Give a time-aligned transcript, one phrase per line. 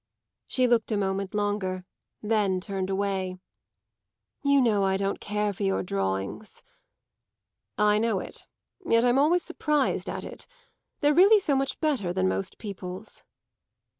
[0.47, 1.85] She looked a moment longer,
[2.23, 3.37] then turned away.
[4.43, 6.63] "You know I don't care for your drawings."
[7.77, 8.47] "I know it,
[8.83, 10.47] yet I'm always surprised at it.
[11.01, 13.23] They're really so much better than most people's."